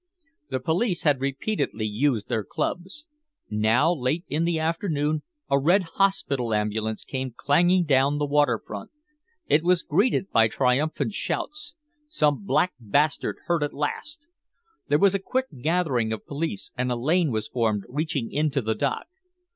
[0.49, 3.05] The police had repeatedly used their clubs.
[3.51, 8.89] Now late in the afternoon a red hospital ambulance came clanging down the waterfront.
[9.45, 11.75] It was greeted by triumphant shouts.
[12.07, 14.25] "Some black bastard hurt at last!"
[14.87, 18.73] There was a quick gathering of police and a lane was formed reaching into the
[18.73, 19.05] dock.